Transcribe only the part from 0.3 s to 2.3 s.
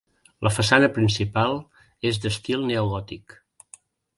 La façana principal és